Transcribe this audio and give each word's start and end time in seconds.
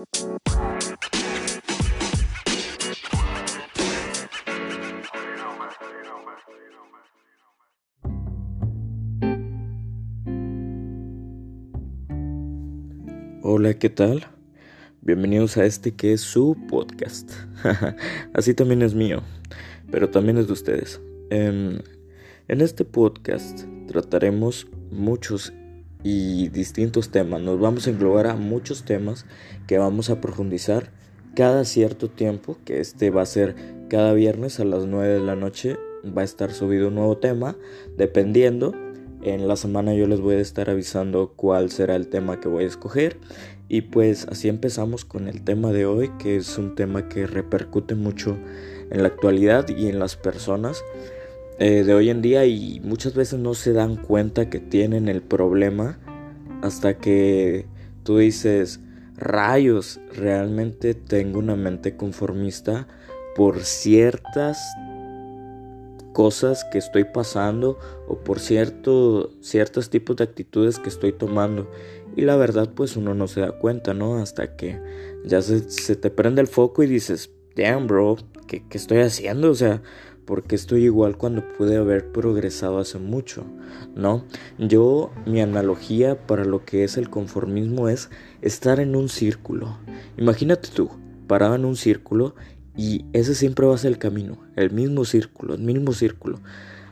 Hola, 0.00 0.14
¿qué 13.78 13.90
tal? 13.90 14.26
Bienvenidos 15.02 15.58
a 15.58 15.66
este 15.66 15.94
que 15.94 16.14
es 16.14 16.22
su 16.22 16.56
podcast. 16.68 17.30
Así 18.32 18.54
también 18.54 18.80
es 18.80 18.94
mío, 18.94 19.22
pero 19.90 20.08
también 20.08 20.38
es 20.38 20.46
de 20.46 20.54
ustedes. 20.54 20.98
En, 21.28 21.82
en 22.48 22.60
este 22.62 22.86
podcast 22.86 23.64
trataremos 23.86 24.66
muchos 24.90 25.52
y 26.02 26.48
distintos 26.48 27.10
temas. 27.10 27.42
Nos 27.42 27.60
vamos 27.60 27.86
a 27.86 27.90
englobar 27.90 28.26
a 28.26 28.36
muchos 28.36 28.84
temas 28.84 29.26
que 29.66 29.78
vamos 29.78 30.10
a 30.10 30.20
profundizar 30.20 30.90
cada 31.34 31.64
cierto 31.64 32.08
tiempo, 32.08 32.58
que 32.64 32.80
este 32.80 33.10
va 33.10 33.22
a 33.22 33.26
ser 33.26 33.54
cada 33.88 34.12
viernes 34.12 34.60
a 34.60 34.64
las 34.64 34.86
9 34.86 35.14
de 35.14 35.20
la 35.20 35.36
noche. 35.36 35.76
Va 36.04 36.22
a 36.22 36.24
estar 36.24 36.52
subido 36.52 36.88
un 36.88 36.94
nuevo 36.94 37.18
tema, 37.18 37.56
dependiendo. 37.96 38.74
En 39.22 39.48
la 39.48 39.56
semana 39.56 39.92
yo 39.94 40.06
les 40.06 40.20
voy 40.20 40.36
a 40.36 40.40
estar 40.40 40.70
avisando 40.70 41.34
cuál 41.36 41.70
será 41.70 41.94
el 41.94 42.08
tema 42.08 42.40
que 42.40 42.48
voy 42.48 42.64
a 42.64 42.68
escoger. 42.68 43.18
Y 43.68 43.82
pues 43.82 44.26
así 44.26 44.48
empezamos 44.48 45.04
con 45.04 45.28
el 45.28 45.42
tema 45.42 45.72
de 45.72 45.86
hoy, 45.86 46.10
que 46.18 46.36
es 46.36 46.56
un 46.58 46.74
tema 46.74 47.08
que 47.08 47.26
repercute 47.26 47.94
mucho 47.94 48.38
en 48.90 49.02
la 49.02 49.08
actualidad 49.08 49.68
y 49.68 49.88
en 49.88 49.98
las 49.98 50.16
personas. 50.16 50.82
Eh, 51.62 51.84
de 51.84 51.92
hoy 51.92 52.08
en 52.08 52.22
día 52.22 52.46
y 52.46 52.80
muchas 52.82 53.12
veces 53.12 53.38
no 53.38 53.52
se 53.52 53.74
dan 53.74 53.96
cuenta 53.96 54.48
que 54.48 54.60
tienen 54.60 55.10
el 55.10 55.20
problema 55.20 55.98
hasta 56.62 56.96
que 56.96 57.66
tú 58.02 58.16
dices, 58.16 58.80
rayos, 59.14 60.00
realmente 60.16 60.94
tengo 60.94 61.38
una 61.38 61.56
mente 61.56 61.98
conformista 61.98 62.88
por 63.36 63.60
ciertas 63.60 64.58
cosas 66.14 66.64
que 66.72 66.78
estoy 66.78 67.04
pasando 67.04 67.78
o 68.08 68.16
por 68.16 68.40
cierto, 68.40 69.30
ciertos 69.42 69.90
tipos 69.90 70.16
de 70.16 70.24
actitudes 70.24 70.78
que 70.78 70.88
estoy 70.88 71.12
tomando. 71.12 71.70
Y 72.16 72.22
la 72.22 72.36
verdad 72.36 72.70
pues 72.74 72.96
uno 72.96 73.14
no 73.14 73.28
se 73.28 73.42
da 73.42 73.52
cuenta, 73.52 73.92
¿no? 73.92 74.16
Hasta 74.16 74.56
que 74.56 74.80
ya 75.26 75.42
se, 75.42 75.68
se 75.68 75.94
te 75.94 76.08
prende 76.08 76.40
el 76.40 76.48
foco 76.48 76.82
y 76.82 76.86
dices, 76.86 77.30
damn 77.54 77.86
bro, 77.86 78.16
¿qué, 78.46 78.64
¿qué 78.66 78.78
estoy 78.78 79.00
haciendo? 79.00 79.50
O 79.50 79.54
sea, 79.54 79.82
porque 80.30 80.54
estoy 80.54 80.84
igual 80.84 81.16
cuando 81.16 81.42
pude 81.58 81.76
haber 81.76 82.12
progresado 82.12 82.78
hace 82.78 83.00
mucho, 83.00 83.44
¿no? 83.96 84.24
Yo, 84.58 85.10
mi 85.26 85.40
analogía 85.40 86.24
para 86.24 86.44
lo 86.44 86.64
que 86.64 86.84
es 86.84 86.96
el 86.96 87.10
conformismo 87.10 87.88
es 87.88 88.10
estar 88.40 88.78
en 88.78 88.94
un 88.94 89.08
círculo. 89.08 89.76
Imagínate 90.16 90.68
tú, 90.72 90.88
parado 91.26 91.56
en 91.56 91.64
un 91.64 91.74
círculo 91.74 92.36
y 92.76 93.06
ese 93.12 93.34
siempre 93.34 93.66
va 93.66 93.74
a 93.74 93.78
ser 93.78 93.90
el 93.90 93.98
camino, 93.98 94.38
el 94.54 94.70
mismo 94.70 95.04
círculo, 95.04 95.54
el 95.54 95.62
mismo 95.62 95.90
círculo. 95.90 96.38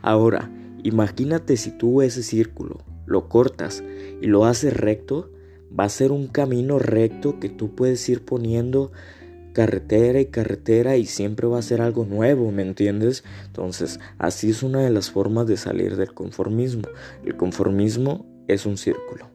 Ahora, 0.01 0.51
imagínate 0.83 1.55
si 1.55 1.71
tú 1.71 2.01
ese 2.01 2.23
círculo 2.23 2.83
lo 3.05 3.29
cortas 3.29 3.81
y 4.21 4.27
lo 4.27 4.43
haces 4.43 4.75
recto, 4.75 5.31
va 5.79 5.85
a 5.85 5.89
ser 5.89 6.11
un 6.11 6.27
camino 6.27 6.77
recto 6.77 7.39
que 7.39 7.47
tú 7.47 7.73
puedes 7.73 8.09
ir 8.09 8.25
poniendo 8.25 8.91
carretera 9.59 10.21
y 10.21 10.27
carretera 10.27 10.95
y 10.95 11.05
siempre 11.05 11.45
va 11.45 11.59
a 11.59 11.61
ser 11.61 11.81
algo 11.81 12.05
nuevo, 12.05 12.49
¿me 12.49 12.61
entiendes? 12.61 13.25
Entonces, 13.45 13.99
así 14.17 14.51
es 14.51 14.63
una 14.63 14.79
de 14.79 14.89
las 14.89 15.11
formas 15.11 15.47
de 15.47 15.57
salir 15.57 15.97
del 15.97 16.13
conformismo. 16.13 16.87
El 17.25 17.35
conformismo 17.35 18.25
es 18.47 18.65
un 18.65 18.77
círculo. 18.77 19.29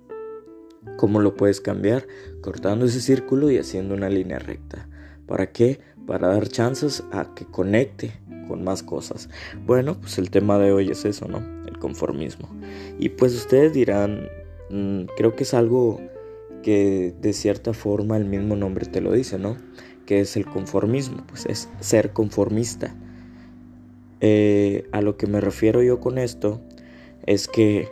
¿Cómo 0.97 1.21
lo 1.21 1.37
puedes 1.37 1.61
cambiar? 1.61 2.07
Cortando 2.41 2.87
ese 2.87 3.03
círculo 3.03 3.51
y 3.51 3.59
haciendo 3.59 3.95
una 3.95 4.09
línea 4.09 4.39
recta. 4.39 4.89
¿Para 5.27 5.53
qué? 5.53 5.81
Para 6.07 6.29
dar 6.29 6.49
chances 6.49 7.05
a 7.13 7.35
que 7.35 7.45
conecte 7.45 8.19
con 8.49 8.65
más 8.65 8.83
cosas. 8.83 9.29
Bueno, 9.67 10.01
pues 10.01 10.17
el 10.17 10.31
tema 10.31 10.59
de 10.59 10.73
hoy 10.73 10.91
es 10.91 11.05
eso, 11.05 11.29
¿no? 11.29 11.43
El 11.67 11.79
conformismo. 11.79 12.49
Y 12.99 13.11
pues 13.11 13.35
ustedes 13.35 13.75
dirán, 13.75 14.27
mm, 14.71 15.03
creo 15.19 15.37
que 15.37 15.43
es 15.43 15.53
algo 15.53 16.01
que 16.63 17.15
de 17.21 17.35
cierta 17.35 17.75
forma 17.75 18.17
el 18.17 18.25
mismo 18.25 18.57
nombre 18.57 18.87
te 18.87 19.03
lo 19.03 19.13
dice, 19.13 19.39
¿no? 19.39 19.59
Que 20.07 20.21
es 20.21 20.37
el 20.37 20.47
conformismo, 20.47 21.25
pues 21.27 21.47
es 21.47 21.69
ser 21.81 22.13
conformista. 22.13 22.95
Eh, 24.21 24.89
a 24.93 25.01
lo 25.03 25.17
que 25.17 25.27
me 25.27 25.41
refiero 25.41 25.83
yo 25.83 26.01
con 26.01 26.19
esto 26.19 26.61
es 27.27 27.49
que 27.49 27.89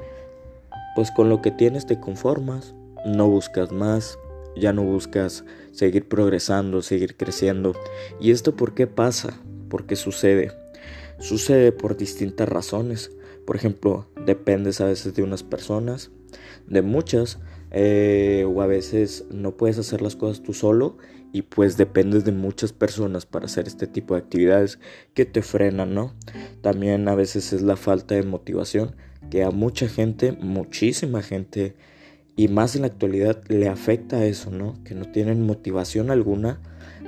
pues 0.94 1.10
con 1.10 1.28
lo 1.28 1.42
que 1.42 1.50
tienes 1.50 1.86
te 1.86 2.00
conformas, 2.00 2.74
no 3.06 3.28
buscas 3.28 3.72
más, 3.72 4.18
ya 4.56 4.72
no 4.72 4.82
buscas 4.82 5.44
seguir 5.72 6.08
progresando, 6.08 6.82
seguir 6.82 7.16
creciendo. 7.16 7.74
¿Y 8.20 8.30
esto 8.30 8.54
por 8.54 8.74
qué 8.74 8.86
pasa? 8.86 9.40
¿Por 9.68 9.86
qué 9.86 9.96
sucede? 9.96 10.52
Sucede 11.18 11.72
por 11.72 11.96
distintas 11.96 12.48
razones. 12.48 13.10
Por 13.46 13.56
ejemplo, 13.56 14.06
dependes 14.24 14.80
a 14.80 14.86
veces 14.86 15.14
de 15.14 15.22
unas 15.22 15.42
personas, 15.42 16.10
de 16.66 16.82
muchas, 16.82 17.38
eh, 17.70 18.46
o 18.46 18.60
a 18.60 18.66
veces 18.66 19.24
no 19.30 19.56
puedes 19.56 19.78
hacer 19.78 20.02
las 20.02 20.14
cosas 20.14 20.42
tú 20.42 20.52
solo 20.52 20.98
y 21.32 21.42
pues 21.42 21.76
dependes 21.76 22.24
de 22.24 22.32
muchas 22.32 22.72
personas 22.72 23.26
para 23.26 23.46
hacer 23.46 23.66
este 23.66 23.86
tipo 23.86 24.14
de 24.14 24.20
actividades 24.20 24.78
que 25.14 25.24
te 25.24 25.42
frenan, 25.42 25.94
¿no? 25.94 26.14
También 26.60 27.08
a 27.08 27.14
veces 27.14 27.52
es 27.52 27.62
la 27.62 27.76
falta 27.76 28.14
de 28.14 28.22
motivación 28.22 28.94
que 29.30 29.42
a 29.42 29.50
mucha 29.50 29.88
gente, 29.88 30.32
muchísima 30.32 31.22
gente 31.22 31.74
y 32.36 32.48
más 32.48 32.76
en 32.76 32.82
la 32.82 32.88
actualidad 32.88 33.42
le 33.48 33.68
afecta 33.68 34.24
eso, 34.26 34.50
¿no? 34.50 34.74
Que 34.84 34.94
no 34.94 35.10
tienen 35.10 35.46
motivación 35.46 36.10
alguna 36.10 36.60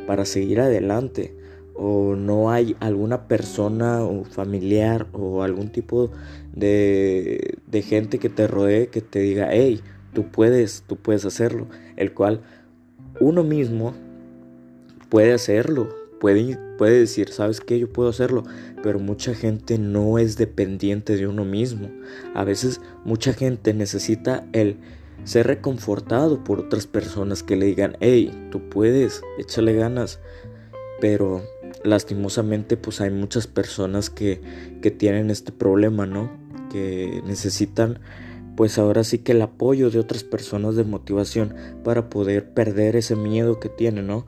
para 0.06 0.24
seguir 0.24 0.60
adelante 0.60 1.34
o 1.74 2.14
no 2.14 2.50
hay 2.50 2.76
alguna 2.80 3.26
persona 3.26 4.04
o 4.04 4.24
familiar 4.24 5.06
o 5.12 5.42
algún 5.42 5.70
tipo 5.70 6.10
de, 6.54 7.58
de 7.66 7.82
gente 7.82 8.18
que 8.18 8.30
te 8.30 8.46
rodee 8.46 8.86
que 8.88 9.00
te 9.00 9.18
diga, 9.18 9.48
hey, 9.50 9.82
tú 10.14 10.30
puedes, 10.30 10.84
tú 10.86 10.96
puedes 10.96 11.26
hacerlo, 11.26 11.66
el 11.96 12.14
cual 12.14 12.42
uno 13.20 13.44
mismo 13.44 13.94
puede 15.08 15.32
hacerlo, 15.32 15.88
puede, 16.20 16.58
puede 16.78 17.00
decir, 17.00 17.30
sabes 17.30 17.60
que 17.60 17.78
yo 17.78 17.92
puedo 17.92 18.08
hacerlo, 18.08 18.44
pero 18.82 18.98
mucha 18.98 19.34
gente 19.34 19.78
no 19.78 20.18
es 20.18 20.36
dependiente 20.36 21.16
de 21.16 21.26
uno 21.26 21.44
mismo. 21.44 21.90
A 22.34 22.44
veces 22.44 22.80
mucha 23.04 23.32
gente 23.32 23.74
necesita 23.74 24.46
el 24.52 24.76
ser 25.24 25.46
reconfortado 25.46 26.44
por 26.44 26.60
otras 26.60 26.86
personas 26.86 27.42
que 27.42 27.56
le 27.56 27.66
digan, 27.66 27.96
hey, 28.00 28.48
tú 28.50 28.68
puedes, 28.68 29.22
échale 29.38 29.74
ganas. 29.74 30.20
Pero 31.00 31.42
lastimosamente 31.82 32.76
pues 32.76 33.00
hay 33.00 33.10
muchas 33.10 33.46
personas 33.46 34.10
que, 34.10 34.40
que 34.82 34.90
tienen 34.90 35.30
este 35.30 35.52
problema, 35.52 36.06
¿no? 36.06 36.30
Que 36.70 37.22
necesitan 37.26 38.00
pues 38.56 38.78
ahora 38.78 39.04
sí 39.04 39.18
que 39.18 39.32
el 39.32 39.42
apoyo 39.42 39.90
de 39.90 39.98
otras 39.98 40.24
personas 40.24 40.76
de 40.76 40.84
motivación 40.84 41.54
para 41.82 42.08
poder 42.08 42.52
perder 42.54 42.96
ese 42.96 43.16
miedo 43.16 43.58
que 43.58 43.68
tiene, 43.68 44.02
¿no? 44.02 44.26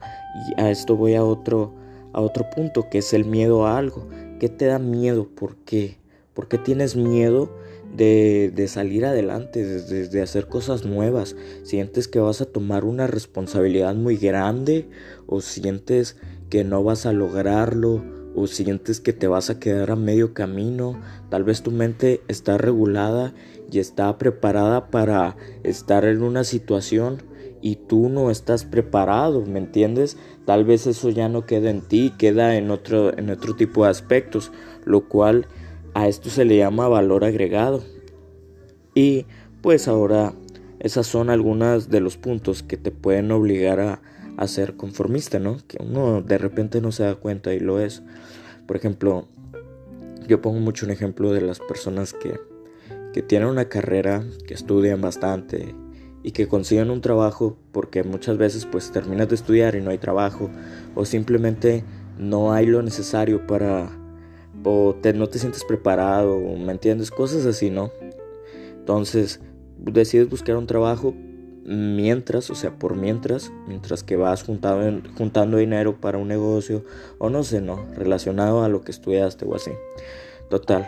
Y 0.49 0.61
a 0.61 0.69
esto 0.69 0.95
voy 0.95 1.15
a 1.15 1.23
otro, 1.23 1.73
a 2.13 2.21
otro 2.21 2.49
punto, 2.49 2.89
que 2.89 2.99
es 2.99 3.13
el 3.13 3.25
miedo 3.25 3.65
a 3.65 3.77
algo. 3.77 4.07
¿Qué 4.39 4.49
te 4.49 4.65
da 4.65 4.79
miedo? 4.79 5.27
¿Por 5.27 5.55
qué? 5.57 5.97
¿Por 6.33 6.47
qué 6.47 6.57
tienes 6.57 6.95
miedo 6.95 7.55
de, 7.95 8.51
de 8.53 8.67
salir 8.67 9.05
adelante, 9.05 9.65
de, 9.65 10.07
de, 10.07 10.21
hacer 10.21 10.47
cosas 10.47 10.85
nuevas? 10.85 11.35
¿Sientes 11.63 12.07
que 12.07 12.19
vas 12.19 12.41
a 12.41 12.45
tomar 12.45 12.85
una 12.85 13.07
responsabilidad 13.07 13.95
muy 13.95 14.17
grande? 14.17 14.87
¿O 15.25 15.41
sientes 15.41 16.17
que 16.49 16.63
no 16.63 16.83
vas 16.83 17.05
a 17.05 17.13
lograrlo? 17.13 18.03
¿O 18.35 18.45
sientes 18.45 18.99
que 18.99 19.13
te 19.13 19.27
vas 19.27 19.49
a 19.49 19.59
quedar 19.59 19.89
a 19.89 19.95
medio 19.95 20.35
camino? 20.35 21.01
Tal 21.29 21.43
vez 21.43 21.63
tu 21.63 21.71
mente 21.71 22.21
está 22.27 22.59
regulada 22.59 23.33
y 23.71 23.79
está 23.79 24.17
preparada 24.17 24.89
para 24.89 25.35
estar 25.63 26.05
en 26.05 26.23
una 26.23 26.43
situación 26.43 27.23
y 27.61 27.75
tú 27.75 28.09
no 28.09 28.29
estás 28.31 28.65
preparado, 28.65 29.45
¿me 29.45 29.59
entiendes? 29.59 30.17
Tal 30.45 30.63
vez 30.63 30.87
eso 30.87 31.09
ya 31.09 31.27
no 31.29 31.45
queda 31.45 31.69
en 31.69 31.81
ti, 31.81 32.13
queda 32.17 32.55
en 32.55 32.71
otro, 32.71 33.17
en 33.17 33.29
otro 33.29 33.55
tipo 33.55 33.83
de 33.83 33.89
aspectos, 33.89 34.51
lo 34.85 35.07
cual 35.07 35.47
a 35.93 36.07
esto 36.07 36.29
se 36.29 36.45
le 36.45 36.57
llama 36.57 36.87
valor 36.87 37.25
agregado. 37.25 37.83
Y 38.93 39.25
pues 39.61 39.87
ahora 39.87 40.33
esas 40.79 41.07
son 41.07 41.29
algunas 41.29 41.89
de 41.89 41.99
los 41.99 42.17
puntos 42.17 42.63
que 42.63 42.77
te 42.77 42.91
pueden 42.91 43.31
obligar 43.31 43.79
a, 43.79 44.01
a 44.37 44.47
ser 44.47 44.75
conformista, 44.75 45.39
¿no? 45.39 45.57
Que 45.67 45.77
uno 45.81 46.21
de 46.21 46.37
repente 46.37 46.79
no 46.81 46.91
se 46.91 47.03
da 47.03 47.15
cuenta 47.15 47.53
y 47.53 47.59
lo 47.59 47.79
es. 47.79 48.03
Por 48.67 48.77
ejemplo, 48.77 49.27
yo 50.27 50.41
pongo 50.41 50.59
mucho 50.59 50.85
un 50.85 50.91
ejemplo 50.91 51.33
de 51.33 51.41
las 51.41 51.59
personas 51.59 52.13
que 52.13 52.39
que 53.17 53.23
tienen 53.23 53.47
una 53.47 53.65
carrera, 53.67 54.23
que 54.45 54.53
estudian 54.53 55.01
bastante 55.01 55.73
y 56.21 56.33
que 56.33 56.47
consiguen 56.47 56.91
un 56.91 57.01
trabajo 57.01 57.57
porque 57.71 58.03
muchas 58.03 58.37
veces 58.37 58.67
pues 58.67 58.91
terminas 58.91 59.27
de 59.27 59.33
estudiar 59.33 59.73
y 59.73 59.81
no 59.81 59.89
hay 59.89 59.97
trabajo 59.97 60.51
o 60.93 61.03
simplemente 61.03 61.83
no 62.19 62.53
hay 62.53 62.67
lo 62.67 62.83
necesario 62.83 63.47
para 63.47 63.89
o 64.63 64.95
no 65.15 65.29
te 65.29 65.39
sientes 65.39 65.63
preparado, 65.63 66.37
¿me 66.57 66.71
entiendes? 66.71 67.09
Cosas 67.09 67.47
así, 67.47 67.71
¿no? 67.71 67.89
Entonces 68.77 69.39
decides 69.79 70.29
buscar 70.29 70.55
un 70.55 70.67
trabajo 70.67 71.15
mientras, 71.65 72.51
o 72.51 72.55
sea, 72.55 72.77
por 72.77 72.95
mientras, 72.95 73.51
mientras 73.67 74.03
que 74.03 74.15
vas 74.15 74.43
juntando, 74.43 75.09
juntando 75.17 75.57
dinero 75.57 75.99
para 75.99 76.19
un 76.19 76.27
negocio 76.27 76.85
o 77.17 77.31
no 77.31 77.43
sé, 77.43 77.61
no, 77.61 77.83
relacionado 77.95 78.63
a 78.63 78.69
lo 78.69 78.81
que 78.81 78.91
estudiaste 78.91 79.43
o 79.45 79.55
así. 79.55 79.71
Total, 80.51 80.87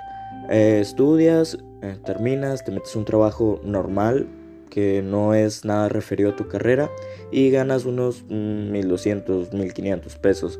eh, 0.52 0.80
estudias, 0.80 1.58
eh, 1.81 1.98
terminas, 2.06 2.64
te 2.64 2.72
metes 2.72 2.96
un 2.96 3.06
trabajo 3.06 3.62
normal 3.64 4.28
que 4.70 5.02
no 5.02 5.34
es 5.34 5.66
nada 5.66 5.90
referido 5.90 6.31
a 6.31 6.36
tu 6.36 6.48
carrera 6.48 6.90
y 7.31 7.50
ganas 7.50 7.86
unos 7.86 8.24
1200, 8.30 9.52
mm, 9.52 9.58
1500 9.58 10.16
pesos, 10.18 10.60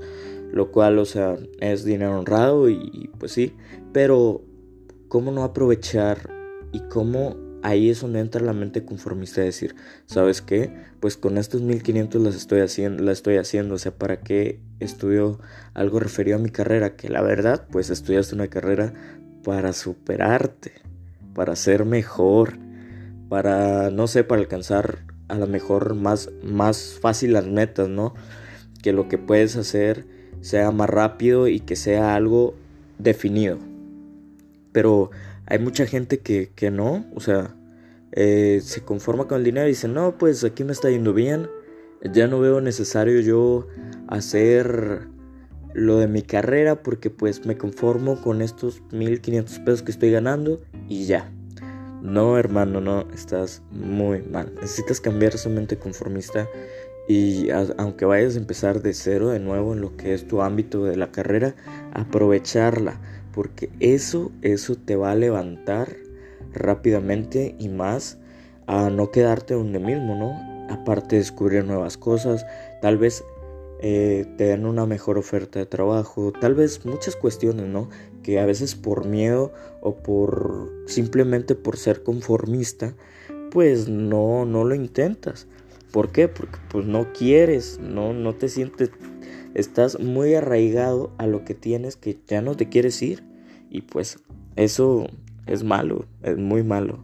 lo 0.52 0.72
cual, 0.72 0.98
o 0.98 1.06
sea, 1.06 1.38
es 1.60 1.86
dinero 1.86 2.18
honrado 2.18 2.70
y 2.70 3.10
pues 3.20 3.32
sí, 3.32 3.54
pero 3.94 4.42
¿cómo 5.08 5.32
no 5.32 5.44
aprovechar 5.44 6.30
y 6.72 6.80
cómo 6.90 7.36
ahí 7.62 7.90
es 7.90 8.02
donde 8.02 8.20
entra 8.20 8.42
la 8.42 8.54
mente 8.54 8.86
conformista 8.86 9.42
de 9.42 9.48
decir, 9.48 9.76
¿sabes 10.06 10.42
qué? 10.42 10.72
Pues 11.00 11.18
con 11.18 11.38
estos 11.38 11.62
1500 11.62 12.22
las 12.22 12.36
estoy 12.36 12.62
haciendo, 12.62 13.04
la 13.04 13.12
estoy 13.12 13.38
haciendo, 13.38 13.76
o 13.76 13.78
sea, 13.78 13.92
¿para 13.92 14.22
qué 14.22 14.60
estudio 14.80 15.40
algo 15.74 16.00
referido 16.00 16.38
a 16.38 16.42
mi 16.42 16.50
carrera? 16.50 16.96
Que 16.96 17.10
la 17.10 17.22
verdad, 17.22 17.68
pues 17.72 17.90
estudiaste 17.90 18.36
una 18.36 18.48
carrera 18.48 18.94
para 19.44 19.74
superarte, 19.74 20.74
para 21.40 21.56
ser 21.56 21.86
mejor, 21.86 22.58
para, 23.30 23.92
no 23.92 24.08
sé, 24.08 24.26
para 24.26 24.42
alcanzar 24.42 25.06
a 25.30 25.36
lo 25.36 25.48
mejor 25.48 25.96
más, 25.96 26.30
más 26.44 27.00
fácil 27.02 27.32
las 27.32 27.48
metas, 27.48 27.88
¿no? 27.88 28.14
Que 28.84 28.92
lo 28.92 29.08
que 29.08 29.18
puedes 29.18 29.56
hacer 29.56 30.06
sea 30.42 30.72
más 30.72 30.90
rápido 30.90 31.48
y 31.48 31.62
que 31.62 31.78
sea 31.78 32.16
algo 32.16 32.56
definido. 32.98 33.58
Pero 34.74 35.12
hay 35.46 35.60
mucha 35.60 35.86
gente 35.86 36.20
que, 36.20 36.72
no, 36.72 37.06
o 37.16 37.22
sea, 37.22 37.56
eh, 38.12 38.60
se 38.62 38.82
conforma 38.82 39.30
con 39.30 39.38
el 39.38 39.46
dinero 39.46 39.66
y 39.66 39.70
dice, 39.70 39.88
no, 39.88 40.18
pues 40.18 40.44
aquí 40.44 40.66
me 40.66 40.74
está 40.74 40.90
yendo 40.90 41.14
bien, 41.14 41.48
ya 42.04 42.28
no 42.28 42.42
veo 42.42 42.60
necesario 42.60 43.22
yo 43.22 43.66
hacer 44.10 45.08
lo 45.74 45.98
de 45.98 46.08
mi 46.08 46.22
carrera 46.22 46.82
porque 46.82 47.10
pues 47.10 47.46
me 47.46 47.58
conformo 47.58 48.22
con 48.22 48.42
estos 48.42 48.82
1500 48.92 49.60
pesos 49.60 49.82
que 49.84 49.92
estoy 49.92 50.12
ganando 50.12 50.62
y 50.88 51.06
ya. 51.06 51.32
No, 52.02 52.38
hermano, 52.38 52.80
no, 52.80 53.08
estás 53.14 53.62
muy 53.72 54.22
mal. 54.22 54.54
Necesitas 54.56 55.02
cambiar 55.02 55.36
esa 55.36 55.50
mente 55.50 55.78
conformista 55.78 56.48
y 57.08 57.50
aunque 57.78 58.06
vayas 58.06 58.36
a 58.36 58.40
empezar 58.40 58.82
de 58.82 58.94
cero 58.94 59.30
de 59.30 59.40
nuevo 59.40 59.74
en 59.74 59.82
lo 59.82 59.98
que 59.98 60.14
es 60.14 60.28
tu 60.28 60.42
ámbito 60.42 60.86
de 60.86 60.96
la 60.96 61.12
carrera, 61.12 61.56
aprovecharla 61.94 63.00
porque 63.34 63.70
eso, 63.80 64.32
eso 64.42 64.76
te 64.76 64.96
va 64.96 65.12
a 65.12 65.16
levantar 65.16 65.96
rápidamente 66.54 67.56
y 67.60 67.70
más 67.70 68.18
a 68.68 68.90
no 68.90 69.12
quedarte 69.12 69.54
donde 69.54 69.80
mismo, 69.80 70.16
¿no? 70.16 70.34
Aparte 70.70 71.16
de 71.16 71.22
descubrir 71.22 71.64
nuevas 71.66 71.98
cosas, 71.98 72.46
tal 72.82 72.98
vez 72.98 73.24
eh, 73.82 74.26
te 74.38 74.46
den 74.46 74.66
una 74.66 74.86
mejor 74.86 75.18
oferta 75.18 75.60
de 75.60 75.66
trabajo, 75.66 76.34
tal 76.40 76.56
vez 76.56 76.86
muchas 76.86 77.16
cuestiones, 77.16 77.68
¿no? 77.68 77.90
Que 78.24 78.40
a 78.40 78.46
veces 78.46 78.76
por 78.76 79.06
miedo 79.06 79.54
o 79.82 79.96
por 79.96 80.70
simplemente 80.88 81.56
por 81.56 81.78
ser 81.78 82.04
conformista, 82.04 82.94
pues 83.52 83.88
no, 83.88 84.46
no 84.46 84.64
lo 84.64 84.76
intentas. 84.76 85.48
¿Por 85.92 86.12
qué? 86.12 86.28
Porque 86.28 86.58
pues 86.70 86.86
no 86.86 87.12
quieres, 87.14 87.80
no, 87.80 88.14
no 88.14 88.36
te 88.36 88.50
sientes 88.50 88.92
estás 89.54 90.00
muy 90.00 90.36
arraigado 90.36 91.12
a 91.18 91.28
lo 91.28 91.44
que 91.44 91.54
tienes 91.56 91.96
que 91.96 92.18
ya 92.28 92.42
no 92.42 92.56
te 92.56 92.70
quieres 92.70 93.02
ir. 93.02 93.24
Y 93.70 93.82
pues 93.82 94.20
eso 94.56 95.08
es 95.46 95.64
malo, 95.64 96.06
es 96.24 96.38
muy 96.38 96.64
malo. 96.64 97.04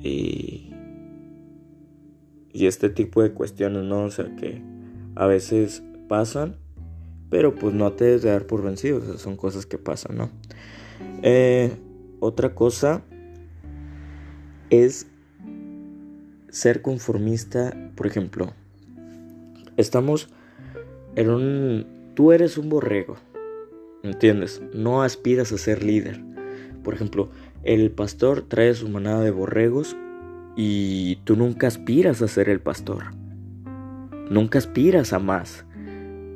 Y, 0.00 0.72
y 2.52 2.66
este 2.66 2.90
tipo 2.90 3.22
de 3.22 3.32
cuestiones, 3.32 3.84
¿no? 3.84 4.04
O 4.04 4.10
sea, 4.10 4.34
que 4.36 4.62
a 5.18 5.26
veces 5.26 5.82
pasan, 6.08 6.56
pero 7.28 7.56
pues 7.56 7.74
no 7.74 7.92
te 7.92 8.04
debes 8.04 8.22
dar 8.22 8.46
por 8.46 8.62
vencido, 8.62 9.18
son 9.18 9.36
cosas 9.36 9.66
que 9.66 9.76
pasan, 9.76 10.16
¿no? 10.16 10.30
Eh, 11.22 11.72
otra 12.20 12.54
cosa 12.54 13.02
es 14.70 15.08
ser 16.50 16.82
conformista, 16.82 17.76
por 17.96 18.06
ejemplo, 18.06 18.52
estamos 19.76 20.28
en 21.16 21.30
un... 21.30 21.86
Tú 22.14 22.30
eres 22.30 22.56
un 22.56 22.68
borrego, 22.68 23.16
¿entiendes? 24.04 24.62
No 24.72 25.02
aspiras 25.02 25.50
a 25.52 25.58
ser 25.58 25.82
líder. 25.82 26.20
Por 26.84 26.94
ejemplo, 26.94 27.28
el 27.64 27.90
pastor 27.90 28.42
trae 28.42 28.72
su 28.74 28.88
manada 28.88 29.22
de 29.22 29.32
borregos 29.32 29.96
y 30.56 31.16
tú 31.24 31.34
nunca 31.34 31.66
aspiras 31.66 32.22
a 32.22 32.28
ser 32.28 32.48
el 32.48 32.60
pastor. 32.60 33.04
Nunca 34.30 34.58
aspiras 34.58 35.12
a 35.12 35.18
más. 35.18 35.64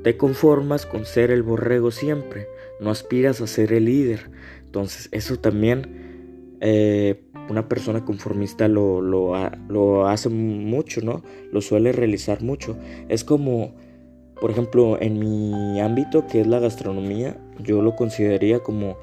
Te 0.03 0.17
conformas 0.17 0.87
con 0.87 1.05
ser 1.05 1.31
el 1.31 1.43
borrego 1.43 1.91
siempre. 1.91 2.49
No 2.81 2.91
aspiras 2.91 3.41
a 3.41 3.47
ser 3.47 3.73
el 3.73 3.85
líder. 3.85 4.31
Entonces 4.65 5.09
eso 5.13 5.39
también 5.39 6.57
eh, 6.61 7.25
una 7.49 7.69
persona 7.69 8.05
conformista 8.05 8.69
lo, 8.69 9.01
lo, 9.01 9.35
lo 9.69 10.07
hace 10.07 10.29
mucho, 10.29 11.01
¿no? 11.03 11.23
Lo 11.53 11.61
suele 11.61 11.93
realizar 11.93 12.43
mucho. 12.43 12.77
Es 13.09 13.25
como 13.25 13.75
por 14.43 14.51
ejemplo, 14.51 15.01
en 15.01 15.21
mi 15.21 15.81
ámbito, 15.81 16.27
que 16.27 16.41
es 16.41 16.49
la 16.49 16.59
gastronomía, 16.59 17.39
yo 17.61 17.81
lo 17.81 17.95
consideraría 17.95 18.59
como 18.59 18.97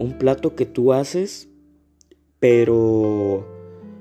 un 0.00 0.18
plato 0.18 0.56
que 0.56 0.66
tú 0.66 0.92
haces, 0.92 1.48
pero 2.40 3.46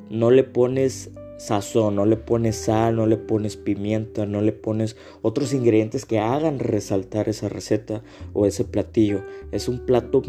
no 0.09 0.31
le 0.31 0.43
pones 0.43 1.11
sazón, 1.39 1.95
no 1.95 2.05
le 2.05 2.17
pones 2.17 2.57
sal, 2.57 2.97
no 2.97 3.07
le 3.07 3.17
pones 3.17 3.55
pimienta, 3.55 4.25
no 4.25 4.41
le 4.41 4.51
pones 4.51 4.97
otros 5.21 5.53
ingredientes 5.53 6.05
que 6.05 6.19
hagan 6.19 6.59
resaltar 6.59 7.29
esa 7.29 7.47
receta 7.47 8.03
o 8.33 8.45
ese 8.45 8.65
platillo. 8.65 9.23
Es 9.51 9.69
un 9.69 9.85
plato 9.85 10.21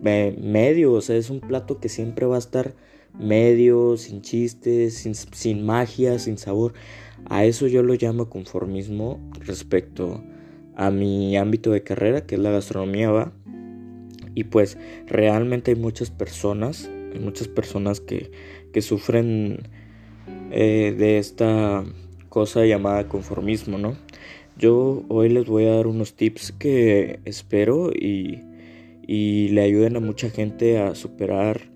medio, 0.00 0.92
o 0.92 1.00
sea, 1.00 1.16
es 1.16 1.28
un 1.28 1.40
plato 1.40 1.80
que 1.80 1.88
siempre 1.88 2.24
va 2.24 2.36
a 2.36 2.38
estar 2.38 2.74
medio, 3.18 3.96
sin 3.96 4.22
chistes, 4.22 4.94
sin, 4.94 5.14
sin 5.14 5.66
magia, 5.66 6.18
sin 6.20 6.38
sabor. 6.38 6.72
A 7.26 7.44
eso 7.44 7.66
yo 7.66 7.82
lo 7.82 7.94
llamo 7.94 8.30
conformismo 8.30 9.20
respecto 9.40 10.22
a 10.76 10.90
mi 10.90 11.36
ámbito 11.36 11.72
de 11.72 11.82
carrera, 11.82 12.26
que 12.26 12.36
es 12.36 12.40
la 12.40 12.52
gastronomía, 12.52 13.10
va. 13.10 13.32
Y 14.36 14.44
pues 14.44 14.78
realmente 15.08 15.72
hay 15.72 15.76
muchas 15.76 16.10
personas, 16.10 16.88
hay 17.12 17.18
muchas 17.18 17.48
personas 17.48 18.00
que, 18.00 18.30
que 18.72 18.80
sufren 18.80 19.58
eh, 20.50 20.94
de 20.96 21.18
esta 21.18 21.84
cosa 22.28 22.64
llamada 22.64 23.08
conformismo, 23.08 23.78
¿no? 23.78 23.96
Yo 24.56 25.04
hoy 25.08 25.28
les 25.28 25.46
voy 25.46 25.66
a 25.66 25.76
dar 25.76 25.86
unos 25.86 26.14
tips 26.14 26.52
que 26.52 27.20
espero 27.24 27.90
y, 27.92 28.42
y 29.06 29.48
le 29.48 29.62
ayuden 29.62 29.96
a 29.96 30.00
mucha 30.00 30.30
gente 30.30 30.78
a 30.78 30.94
superar 30.94 31.70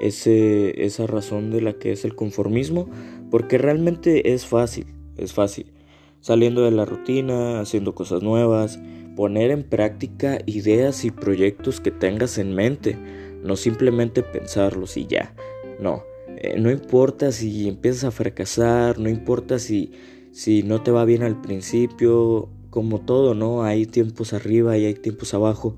ese, 0.00 0.84
esa 0.84 1.06
razón 1.06 1.50
de 1.50 1.60
la 1.60 1.74
que 1.74 1.92
es 1.92 2.04
el 2.04 2.14
conformismo, 2.14 2.88
porque 3.30 3.58
realmente 3.58 4.32
es 4.32 4.46
fácil, 4.46 4.86
es 5.16 5.32
fácil. 5.32 5.72
Saliendo 6.20 6.62
de 6.62 6.70
la 6.70 6.84
rutina, 6.84 7.60
haciendo 7.60 7.94
cosas 7.94 8.22
nuevas, 8.22 8.78
poner 9.16 9.50
en 9.50 9.64
práctica 9.64 10.38
ideas 10.46 11.04
y 11.04 11.10
proyectos 11.10 11.80
que 11.80 11.90
tengas 11.90 12.38
en 12.38 12.54
mente, 12.54 12.96
no 13.42 13.56
simplemente 13.56 14.22
pensarlos 14.22 14.96
y 14.96 15.06
ya. 15.06 15.34
No, 15.80 16.02
eh, 16.40 16.58
no 16.60 16.70
importa 16.70 17.32
si 17.32 17.68
empiezas 17.68 18.04
a 18.04 18.10
fracasar, 18.12 18.98
no 18.98 19.08
importa 19.08 19.58
si, 19.58 19.92
si 20.30 20.62
no 20.62 20.82
te 20.82 20.92
va 20.92 21.04
bien 21.04 21.24
al 21.24 21.40
principio, 21.40 22.48
como 22.70 23.00
todo, 23.00 23.34
¿no? 23.34 23.64
Hay 23.64 23.86
tiempos 23.86 24.32
arriba 24.32 24.78
y 24.78 24.84
hay 24.84 24.94
tiempos 24.94 25.34
abajo, 25.34 25.76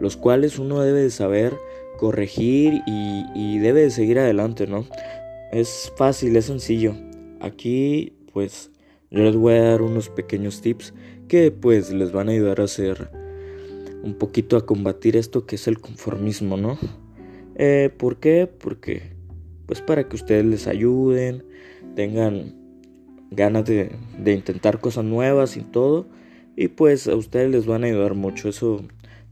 los 0.00 0.16
cuales 0.16 0.58
uno 0.58 0.80
debe 0.80 1.02
de 1.02 1.10
saber 1.10 1.56
corregir 1.96 2.82
y, 2.86 3.24
y 3.36 3.58
debe 3.58 3.82
de 3.82 3.90
seguir 3.90 4.18
adelante, 4.18 4.66
¿no? 4.66 4.84
Es 5.52 5.92
fácil, 5.96 6.34
es 6.34 6.46
sencillo. 6.46 6.94
Aquí, 7.40 8.14
pues, 8.32 8.70
yo 9.10 9.22
les 9.22 9.36
voy 9.36 9.54
a 9.54 9.62
dar 9.62 9.82
unos 9.82 10.08
pequeños 10.08 10.60
tips 10.60 10.92
que, 11.28 11.52
pues, 11.52 11.92
les 11.92 12.10
van 12.10 12.28
a 12.28 12.32
ayudar 12.32 12.60
a 12.60 12.64
hacer 12.64 13.10
un 14.02 14.14
poquito 14.14 14.56
a 14.56 14.66
combatir 14.66 15.16
esto 15.16 15.46
que 15.46 15.56
es 15.56 15.68
el 15.68 15.80
conformismo, 15.80 16.56
¿no? 16.56 16.78
Eh, 17.54 17.90
¿Por 17.96 18.18
qué? 18.18 18.48
Porque, 18.48 19.19
pues, 19.70 19.82
para 19.82 20.08
que 20.08 20.16
ustedes 20.16 20.44
les 20.44 20.66
ayuden, 20.66 21.44
tengan 21.94 22.56
ganas 23.30 23.64
de, 23.66 23.92
de 24.18 24.32
intentar 24.32 24.80
cosas 24.80 25.04
nuevas 25.04 25.56
y 25.56 25.60
todo. 25.60 26.08
Y 26.56 26.66
pues 26.66 27.06
a 27.06 27.14
ustedes 27.14 27.52
les 27.52 27.66
van 27.66 27.84
a 27.84 27.86
ayudar 27.86 28.14
mucho, 28.14 28.48
eso 28.48 28.82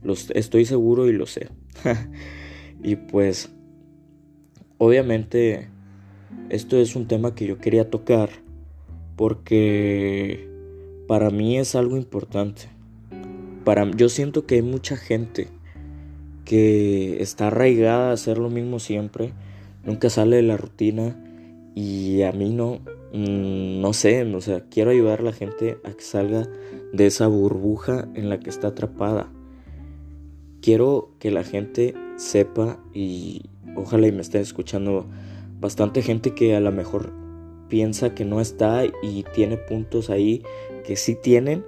los, 0.01 0.31
estoy 0.31 0.63
seguro 0.63 1.09
y 1.09 1.11
lo 1.11 1.25
sé. 1.25 1.49
y 2.81 2.95
pues, 2.95 3.49
obviamente 4.77 5.67
esto 6.47 6.77
es 6.77 6.95
un 6.95 7.05
tema 7.05 7.35
que 7.35 7.45
yo 7.45 7.57
quería 7.57 7.89
tocar 7.89 8.29
porque 9.17 10.47
para 11.05 11.31
mí 11.31 11.57
es 11.57 11.75
algo 11.75 11.97
importante. 11.97 12.69
Para, 13.65 13.91
yo 13.91 14.07
siento 14.07 14.45
que 14.45 14.55
hay 14.55 14.61
mucha 14.61 14.95
gente 14.95 15.49
que 16.45 17.21
está 17.21 17.47
arraigada 17.47 18.11
a 18.11 18.13
hacer 18.13 18.37
lo 18.37 18.49
mismo 18.49 18.79
siempre, 18.79 19.33
nunca 19.89 20.09
sale 20.11 20.35
de 20.35 20.43
la 20.43 20.55
rutina 20.55 21.17
Y 21.75 22.21
a 22.21 22.31
mí 22.31 22.51
no, 22.51 22.79
mm, 23.13 23.81
no 23.81 23.93
sé, 23.93 24.23
o 24.23 24.41
sea, 24.41 24.65
quiero 24.69 24.91
ayudar 24.91 25.19
a 25.19 25.23
la 25.23 25.33
gente 25.33 25.77
a 25.83 25.91
que 25.91 26.03
salga 26.03 26.47
de 26.93 27.07
esa 27.07 27.27
burbuja 27.27 28.07
en 28.13 28.29
la 28.29 28.39
que 28.39 28.49
está 28.49 28.69
atrapada. 28.69 29.31
Quiero 30.61 31.11
que 31.19 31.31
la 31.31 31.43
gente 31.43 31.95
sepa 32.17 32.79
y 32.93 33.43
ojalá 33.75 34.07
y 34.07 34.11
me 34.11 34.21
esté 34.21 34.39
escuchando 34.39 35.07
bastante 35.59 36.01
gente 36.01 36.33
que 36.33 36.55
a 36.55 36.59
lo 36.59 36.71
mejor 36.71 37.13
piensa 37.69 38.13
que 38.13 38.25
no 38.25 38.41
está 38.41 38.83
y 38.85 39.23
tiene 39.33 39.57
puntos 39.57 40.09
ahí 40.09 40.43
que 40.85 40.95
sí 40.95 41.15
tienen, 41.15 41.63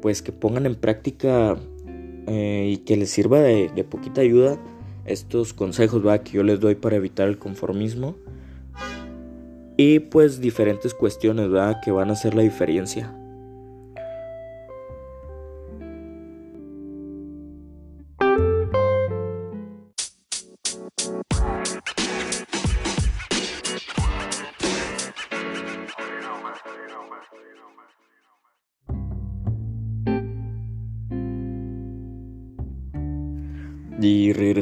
pues 0.00 0.22
que 0.22 0.32
pongan 0.32 0.66
en 0.66 0.76
práctica 0.76 1.56
eh, 2.26 2.70
y 2.72 2.76
que 2.78 2.96
les 2.96 3.10
sirva 3.10 3.40
de, 3.40 3.84
poquita 3.84 4.20
ayuda 4.20 4.58
estos 5.04 5.52
consejos 5.52 6.06
¿va? 6.06 6.18
que 6.18 6.32
yo 6.32 6.42
les 6.42 6.60
doy 6.60 6.74
para 6.74 6.96
evitar 6.96 7.28
el 7.28 7.38
conformismo 7.38 8.16
y 9.76 9.98
pues 10.00 10.40
diferentes 10.40 10.94
cuestiones 10.94 11.52
¿va? 11.52 11.80
que 11.80 11.90
van 11.90 12.10
a 12.10 12.12
hacer 12.12 12.34
la 12.34 12.42
diferencia. 12.42 13.14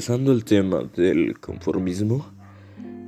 Regresando 0.08 0.32
al 0.32 0.44
tema 0.46 0.90
del 0.96 1.38
conformismo, 1.38 2.24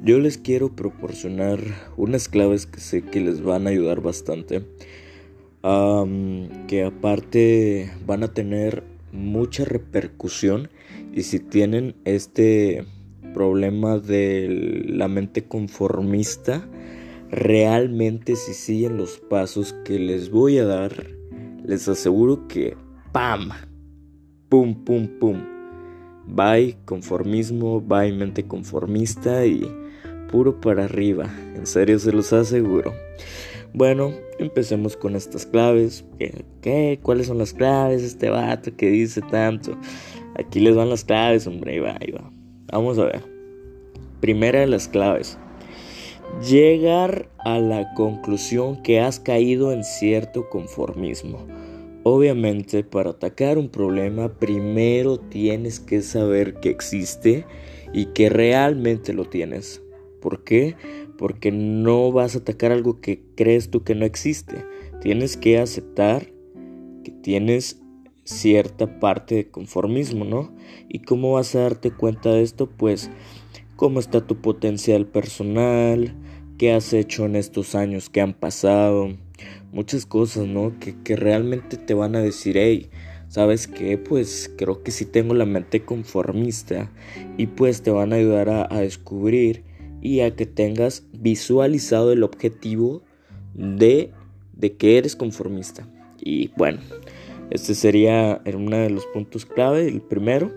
yo 0.05 0.19
les 0.19 0.37
quiero 0.37 0.77
proporcionar 0.77 1.59
unas 1.97 2.29
claves 2.29 2.67
que 2.67 2.79
sé 2.79 3.01
que 3.01 3.23
les 3.23 3.43
van 3.43 3.67
a 3.67 3.71
ayudar 3.71 4.03
bastante. 4.03 4.63
que 5.63 6.85
aparte 6.85 7.91
van 8.07 8.23
a 8.23 8.29
tener 8.35 8.85
mucha 9.13 9.65
repercusión 9.65 10.69
y 11.15 11.23
si 11.23 11.39
tienen 11.39 11.95
este 12.05 12.85
problema 13.33 13.99
de 13.99 14.85
la 14.87 15.09
mente 15.09 15.45
conformista, 15.45 16.69
realmente 17.31 18.37
si 18.37 18.53
siguen 18.53 18.99
los 18.99 19.19
pasos 19.19 19.75
que 19.87 19.99
les 19.99 20.31
voy 20.31 20.59
a 20.59 20.67
dar, 20.67 21.07
les 21.65 21.89
aseguro 21.89 22.47
que 22.47 22.77
¡pam! 23.13 23.53
¡Pum, 24.51 24.85
pum, 24.85 25.09
pum! 25.19 25.50
Bye 26.33 26.77
conformismo, 26.85 27.81
bye 27.81 28.13
mente 28.13 28.47
conformista 28.47 29.45
y 29.47 29.69
puro 30.31 30.61
para 30.61 30.85
arriba. 30.85 31.29
En 31.57 31.67
serio 31.67 31.99
se 31.99 32.13
los 32.13 32.33
aseguro. 32.33 32.95
Bueno, 33.75 34.13
empecemos 34.39 34.97
con 34.97 35.17
estas 35.17 35.45
claves. 35.45 36.05
¿Qué? 36.63 37.01
¿Cuáles 37.03 37.27
son 37.27 37.39
las 37.39 37.53
claves? 37.53 38.03
Este 38.05 38.31
vato 38.31 38.77
que 38.77 38.91
dice 38.91 39.23
tanto. 39.23 39.77
Aquí 40.37 40.61
les 40.61 40.77
van 40.77 40.89
las 40.89 41.05
claves, 41.05 41.49
hombre. 41.49 41.73
Ahí 41.73 41.79
va, 41.81 41.97
ahí 42.01 42.13
va. 42.13 42.31
Vamos 42.73 42.99
a 42.99 43.07
ver. 43.07 43.23
Primera 44.21 44.61
de 44.61 44.69
las 44.69 44.87
claves. 44.87 45.37
Llegar 46.49 47.29
a 47.39 47.59
la 47.59 47.93
conclusión 47.95 48.83
que 48.83 49.01
has 49.01 49.19
caído 49.19 49.73
en 49.73 49.83
cierto 49.83 50.49
conformismo. 50.49 51.45
Obviamente 52.03 52.83
para 52.83 53.11
atacar 53.11 53.59
un 53.59 53.69
problema 53.69 54.39
primero 54.39 55.19
tienes 55.19 55.81
que 55.81 56.01
saber 56.01 56.55
que 56.55 56.71
existe 56.71 57.45
y 57.93 58.07
que 58.07 58.31
realmente 58.31 59.13
lo 59.13 59.27
tienes. 59.27 59.83
¿Por 60.21 60.45
qué? 60.45 60.77
Porque 61.19 61.53
no 61.53 62.11
vas 62.13 62.35
a 62.35 62.39
atacar 62.39 62.73
algo 62.73 63.01
que 63.01 63.23
crees 63.35 63.71
tú 63.71 63.85
que 63.85 63.95
no 63.95 64.07
existe. 64.07 64.65
Tienes 65.03 65.37
que 65.37 65.59
aceptar 65.59 66.33
que 67.05 67.11
tienes 67.11 67.81
cierta 68.25 69.01
parte 69.01 69.35
de 69.35 69.51
conformismo, 69.51 70.25
¿no? 70.25 70.55
¿Y 70.89 71.01
cómo 71.01 71.33
vas 71.33 71.55
a 71.55 71.61
darte 71.61 71.91
cuenta 71.91 72.33
de 72.33 72.43
esto? 72.43 72.69
Pues 72.69 73.11
cómo 73.77 74.01
está 74.01 74.27
tu 74.27 74.41
potencial 74.41 75.07
personal, 75.07 76.15
qué 76.59 76.73
has 76.73 76.93
hecho 76.93 77.27
en 77.27 77.37
estos 77.37 77.75
años 77.75 78.11
que 78.11 78.21
han 78.21 78.35
pasado, 78.35 79.17
muchas 79.73 80.07
cosas, 80.07 80.47
¿no? 80.47 80.73
Que, 80.79 81.17
realmente 81.17 81.77
te 81.77 81.95
van 81.95 82.17
a 82.17 82.21
decir, 82.21 82.57
hey, 82.57 82.91
¿sabes 83.29 83.67
qué? 83.67 83.99
Pues 83.99 84.51
creo 84.57 84.83
que 84.83 84.91
sí 84.91 85.05
tengo 85.05 85.35
la 85.35 85.47
mente 85.47 85.85
conformista 85.85 86.91
y 87.37 87.47
pues 87.47 87.83
te 87.83 87.91
van 87.91 88.13
a 88.13 88.17
ayudar 88.17 88.49
a, 88.49 88.69
a 88.71 88.81
descubrir 88.81 89.65
y 90.03 90.21
a 90.21 90.35
que 90.35 90.47
tengas 90.47 91.05
visualizado 91.13 92.13
el 92.13 92.23
objetivo 92.23 93.03
de, 93.55 94.13
de 94.57 94.77
que 94.77 94.99
eres 94.99 95.17
conformista. 95.17 95.87
Y 96.19 96.49
bueno, 96.57 96.81
este 97.51 97.75
sería 97.75 98.43
uno 98.55 98.77
de 98.77 98.91
los 98.91 99.07
puntos 99.07 99.47
clave, 99.47 99.87
el 99.89 100.01
primero. 100.01 100.53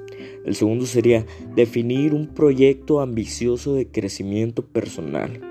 El 0.45 0.55
segundo 0.55 0.85
sería 0.85 1.25
definir 1.55 2.13
un 2.13 2.27
proyecto 2.27 3.01
ambicioso 3.01 3.73
de 3.75 3.87
crecimiento 3.87 4.65
personal. 4.65 5.41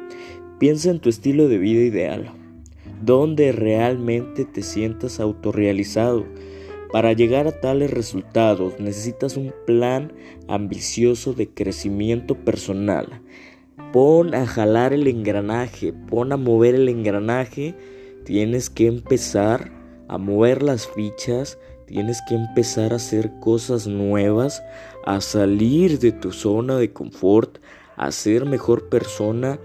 Piensa 0.58 0.90
en 0.90 1.00
tu 1.00 1.08
estilo 1.08 1.48
de 1.48 1.58
vida 1.58 1.82
ideal 1.82 2.32
donde 3.02 3.52
realmente 3.52 4.44
te 4.44 4.62
sientas 4.62 5.20
autorrealizado. 5.20 6.24
Para 6.92 7.14
llegar 7.14 7.46
a 7.46 7.60
tales 7.60 7.90
resultados 7.90 8.78
necesitas 8.78 9.38
un 9.38 9.54
plan 9.66 10.12
ambicioso 10.46 11.32
de 11.32 11.48
crecimiento 11.48 12.34
personal. 12.34 13.22
Pon 13.92 14.34
a 14.34 14.46
jalar 14.46 14.92
el 14.92 15.06
engranaje, 15.06 15.92
pon 15.92 16.32
a 16.32 16.36
mover 16.36 16.74
el 16.74 16.88
engranaje. 16.88 17.74
Tienes 18.24 18.68
que 18.68 18.86
empezar 18.86 19.72
a 20.08 20.18
mover 20.18 20.62
las 20.62 20.86
fichas, 20.86 21.58
tienes 21.86 22.20
que 22.28 22.34
empezar 22.34 22.92
a 22.92 22.96
hacer 22.96 23.32
cosas 23.40 23.86
nuevas, 23.86 24.62
a 25.04 25.20
salir 25.22 25.98
de 25.98 26.12
tu 26.12 26.30
zona 26.30 26.76
de 26.76 26.92
confort, 26.92 27.58
a 27.96 28.12
ser 28.12 28.44
mejor 28.44 28.88
persona, 28.90 29.58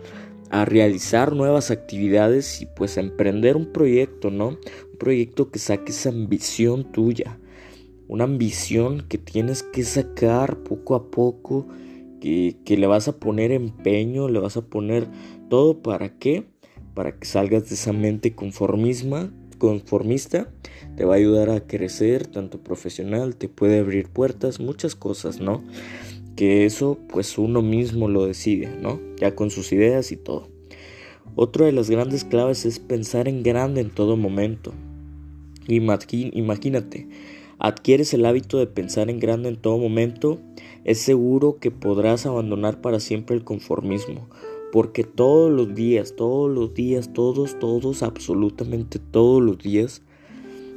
a 0.50 0.66
realizar 0.66 1.36
nuevas 1.36 1.72
actividades 1.72 2.62
y 2.62 2.66
pues 2.66 2.98
a 2.98 3.02
emprender 3.02 3.56
un 3.56 3.72
proyecto, 3.72 4.32
¿no? 4.32 4.50
Un 4.50 4.98
proyecto 5.00 5.52
que 5.52 5.60
saque 5.60 5.92
esa 5.92 6.10
ambición 6.10 6.92
tuya, 6.92 7.40
una 8.08 8.24
ambición 8.24 9.06
que 9.08 9.18
tienes 9.18 9.64
que 9.64 9.84
sacar 9.84 10.64
poco 10.64 10.96
a 10.96 11.12
poco, 11.12 11.68
que, 12.22 12.58
que 12.66 12.78
le 12.78 12.88
vas 12.88 13.08
a 13.08 13.18
poner 13.18 13.52
empeño, 13.52 14.28
le 14.28 14.40
vas 14.40 14.58
a 14.58 14.66
poner 14.66 15.08
todo 15.50 15.82
para 15.82 16.18
qué, 16.18 16.46
para 16.94 17.18
que 17.18 17.28
salgas 17.28 17.70
de 17.70 17.76
esa 17.76 17.94
mente 17.94 18.34
conformisma, 18.34 19.32
conformista, 19.58 20.52
te 20.96 21.06
va 21.06 21.14
a 21.14 21.18
ayudar 21.18 21.50
a 21.50 21.68
crecer 21.68 22.28
tanto 22.28 22.64
profesional, 22.64 23.36
te 23.36 23.50
puede 23.50 23.80
abrir 23.80 24.10
puertas, 24.10 24.60
muchas 24.60 24.96
cosas, 24.96 25.40
¿no? 25.40 25.64
Que 26.38 26.66
eso 26.66 26.98
pues 27.10 27.38
uno 27.38 27.62
mismo 27.62 28.08
lo 28.08 28.26
decide, 28.26 28.70
¿no? 28.82 29.02
Ya 29.18 29.36
con 29.36 29.50
sus 29.50 29.74
ideas 29.74 30.14
y 30.14 30.16
todo. 30.16 30.48
Otra 31.36 31.66
de 31.66 31.74
las 31.74 31.90
grandes 31.90 32.24
claves 32.24 32.66
es 32.66 32.80
pensar 32.80 33.28
en 33.28 33.44
grande 33.44 33.82
en 33.82 33.90
todo 33.90 34.16
momento. 34.16 34.72
Imagínate, 35.68 37.10
adquieres 37.60 38.14
el 38.14 38.26
hábito 38.26 38.60
de 38.60 38.68
pensar 38.68 39.10
en 39.10 39.20
grande 39.20 39.50
en 39.50 39.58
todo 39.58 39.78
momento, 39.78 40.40
es 40.86 41.00
seguro 41.00 41.58
que 41.60 41.72
podrás 41.72 42.26
abandonar 42.26 42.82
para 42.82 43.00
siempre 43.00 43.36
el 43.36 43.44
conformismo, 43.44 44.30
porque 44.72 45.04
todos 45.04 45.52
los 45.52 45.76
días, 45.76 46.16
todos 46.16 46.50
los 46.50 46.74
días, 46.74 47.12
todos, 47.14 47.60
todos, 47.60 48.04
absolutamente 48.04 49.00
todos 49.00 49.42
los 49.44 49.58
días, 49.58 50.04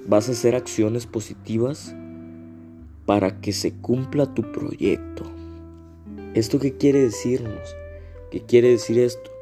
vas 0.09 0.29
a 0.29 0.33
hacer 0.33 0.57
acciones 0.57 1.07
positivas 1.07 1.95
para 3.07 3.41
que 3.41 3.53
se 3.53 3.73
cumpla 3.73 4.35
tu 4.35 4.43
proyecto. 4.51 5.30
¿Esto 6.35 6.61
qué 6.61 6.77
quiere 6.77 7.01
decirnos? 7.01 7.75
¿Qué 8.31 8.41
quiere 8.43 8.69
decir 8.69 9.01
esto? 9.01 9.33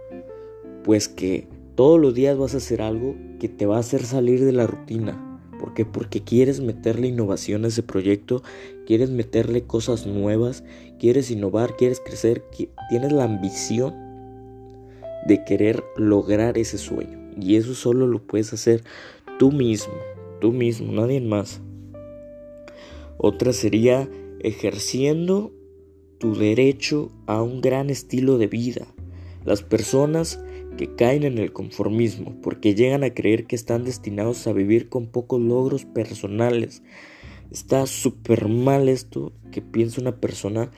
Pues 0.84 1.06
que 1.06 1.46
todos 1.74 2.00
los 2.00 2.14
días 2.14 2.38
vas 2.38 2.54
a 2.54 2.58
hacer 2.58 2.80
algo 2.80 3.14
que 3.38 3.50
te 3.50 3.66
va 3.66 3.76
a 3.76 3.80
hacer 3.80 4.04
salir 4.04 4.42
de 4.42 4.52
la 4.52 4.66
rutina. 4.66 5.38
¿Por 5.60 5.74
qué? 5.74 5.84
Porque 5.84 6.24
quieres 6.24 6.60
meterle 6.60 7.08
innovación 7.08 7.66
a 7.66 7.68
ese 7.68 7.82
proyecto, 7.82 8.42
quieres 8.86 9.10
meterle 9.10 9.64
cosas 9.64 10.06
nuevas, 10.06 10.64
quieres 10.98 11.30
innovar, 11.30 11.76
quieres 11.76 12.00
crecer, 12.00 12.42
tienes 12.88 13.12
la 13.12 13.24
ambición 13.24 13.94
de 15.26 15.44
querer 15.44 15.84
lograr 15.98 16.56
ese 16.56 16.78
sueño. 16.78 17.18
Y 17.38 17.56
eso 17.56 17.74
solo 17.74 18.06
lo 18.06 18.22
puedes 18.26 18.54
hacer 18.54 18.82
tú 19.38 19.52
mismo, 19.52 19.92
tú 20.40 20.52
mismo, 20.52 20.90
nadie 20.90 21.20
más. 21.20 21.60
Otra 23.18 23.52
sería 23.52 24.08
ejerciendo 24.40 25.52
tu 26.18 26.34
derecho 26.34 27.10
a 27.26 27.42
un 27.42 27.60
gran 27.60 27.90
estilo 27.90 28.38
de 28.38 28.46
vida. 28.48 28.86
Las 29.44 29.62
personas 29.62 30.40
que 30.76 30.94
caen 30.94 31.24
en 31.24 31.38
el 31.38 31.52
conformismo 31.52 32.36
porque 32.42 32.74
llegan 32.74 33.04
a 33.04 33.14
creer 33.14 33.46
que 33.46 33.56
están 33.56 33.84
destinados 33.84 34.46
a 34.46 34.52
vivir 34.52 34.88
con 34.88 35.06
pocos 35.06 35.40
logros 35.40 35.84
personales. 35.84 36.82
Está 37.50 37.86
súper 37.86 38.48
mal 38.48 38.88
esto 38.88 39.32
que 39.50 39.62
piensa 39.62 40.00
una 40.00 40.20
persona 40.20 40.70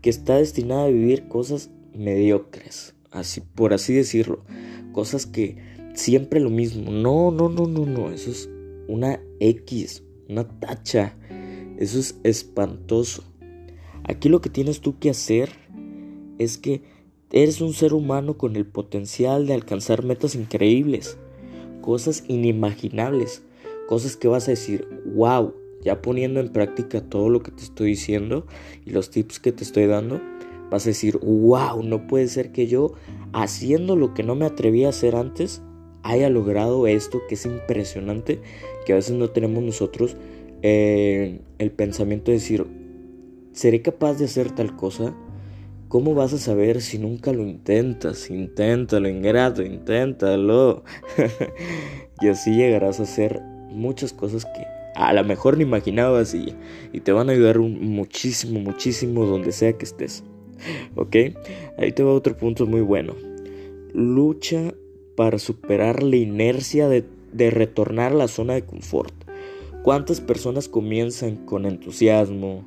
que 0.00 0.10
está 0.10 0.36
destinada 0.36 0.84
a 0.84 0.88
vivir 0.88 1.28
cosas 1.28 1.70
mediocres. 1.94 2.94
así 3.10 3.40
por 3.40 3.72
así 3.72 3.94
decirlo. 3.94 4.44
Cosas 4.92 5.26
que 5.26 5.56
siempre 5.94 6.40
lo 6.40 6.50
mismo. 6.50 6.90
No, 6.90 7.30
no, 7.30 7.48
no, 7.48 7.66
no, 7.66 7.86
no. 7.86 8.10
Eso 8.10 8.30
es 8.30 8.48
una 8.88 9.20
X, 9.40 10.02
una 10.28 10.48
tacha. 10.58 11.16
Eso 11.78 11.98
es 11.98 12.18
espantoso. 12.22 13.24
Aquí 14.06 14.28
lo 14.28 14.40
que 14.40 14.50
tienes 14.50 14.80
tú 14.80 14.98
que 14.98 15.10
hacer 15.10 15.50
es 16.38 16.58
que 16.58 16.82
eres 17.32 17.60
un 17.60 17.72
ser 17.72 17.94
humano 17.94 18.36
con 18.36 18.54
el 18.54 18.66
potencial 18.66 19.46
de 19.46 19.54
alcanzar 19.54 20.04
metas 20.04 20.34
increíbles, 20.34 21.16
cosas 21.80 22.22
inimaginables, 22.28 23.42
cosas 23.88 24.16
que 24.16 24.28
vas 24.28 24.46
a 24.48 24.52
decir, 24.52 24.86
wow, 25.14 25.54
ya 25.82 26.02
poniendo 26.02 26.40
en 26.40 26.50
práctica 26.50 27.00
todo 27.00 27.28
lo 27.28 27.42
que 27.42 27.50
te 27.50 27.62
estoy 27.62 27.88
diciendo 27.88 28.46
y 28.84 28.90
los 28.90 29.10
tips 29.10 29.40
que 29.40 29.52
te 29.52 29.64
estoy 29.64 29.86
dando, 29.86 30.20
vas 30.70 30.84
a 30.84 30.90
decir, 30.90 31.18
wow, 31.18 31.82
no 31.82 32.06
puede 32.06 32.28
ser 32.28 32.52
que 32.52 32.66
yo, 32.66 32.92
haciendo 33.32 33.96
lo 33.96 34.12
que 34.14 34.22
no 34.22 34.34
me 34.34 34.44
atreví 34.46 34.84
a 34.84 34.90
hacer 34.90 35.16
antes, 35.16 35.62
haya 36.02 36.28
logrado 36.28 36.86
esto 36.86 37.22
que 37.28 37.36
es 37.36 37.46
impresionante, 37.46 38.40
que 38.84 38.92
a 38.92 38.96
veces 38.96 39.16
no 39.16 39.30
tenemos 39.30 39.62
nosotros 39.62 40.16
eh, 40.62 41.40
el 41.58 41.70
pensamiento 41.70 42.30
de 42.30 42.38
decir, 42.38 42.83
¿seré 43.54 43.80
capaz 43.82 44.18
de 44.18 44.26
hacer 44.26 44.50
tal 44.50 44.76
cosa? 44.76 45.14
¿Cómo 45.88 46.14
vas 46.14 46.32
a 46.32 46.38
saber 46.38 46.82
si 46.82 46.98
nunca 46.98 47.32
lo 47.32 47.42
intentas? 47.42 48.28
Inténtalo, 48.28 49.08
ingrato, 49.08 49.62
inténtalo. 49.62 50.82
y 52.20 52.28
así 52.28 52.56
llegarás 52.56 52.98
a 52.98 53.04
hacer 53.04 53.40
muchas 53.70 54.12
cosas 54.12 54.44
que 54.44 54.66
a 54.96 55.12
lo 55.12 55.24
mejor 55.24 55.56
ni 55.56 55.62
imaginabas 55.62 56.34
y, 56.34 56.54
y 56.92 57.00
te 57.00 57.12
van 57.12 57.28
a 57.28 57.32
ayudar 57.32 57.60
muchísimo, 57.60 58.60
muchísimo 58.60 59.24
donde 59.24 59.52
sea 59.52 59.72
que 59.74 59.84
estés. 59.84 60.24
¿Ok? 60.96 61.16
Ahí 61.78 61.92
te 61.92 62.02
va 62.02 62.12
otro 62.12 62.36
punto 62.36 62.66
muy 62.66 62.80
bueno. 62.80 63.14
Lucha 63.92 64.74
para 65.16 65.38
superar 65.38 66.02
la 66.02 66.16
inercia 66.16 66.88
de, 66.88 67.04
de 67.32 67.50
retornar 67.50 68.12
a 68.12 68.16
la 68.16 68.28
zona 68.28 68.54
de 68.54 68.64
confort. 68.64 69.14
¿Cuántas 69.84 70.20
personas 70.20 70.68
comienzan 70.68 71.36
con 71.44 71.66
entusiasmo, 71.66 72.64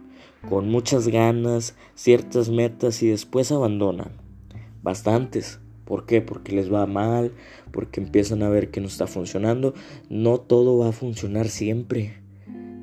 con 0.50 0.70
muchas 0.70 1.08
ganas, 1.08 1.76
ciertas 1.96 2.50
metas 2.50 3.04
y 3.04 3.08
después 3.08 3.52
abandonan? 3.52 4.12
Bastantes. 4.84 5.60
¿Por 5.86 6.06
qué? 6.06 6.22
Porque 6.22 6.52
les 6.52 6.72
va 6.72 6.86
mal, 6.86 7.32
porque 7.72 8.02
empiezan 8.02 8.44
a 8.44 8.50
ver 8.50 8.72
que 8.72 8.82
no 8.82 8.88
está 8.88 9.08
funcionando. 9.08 9.74
No 10.10 10.40
todo 10.40 10.78
va 10.78 10.90
a 10.90 10.94
funcionar 10.94 11.48
siempre. 11.48 12.16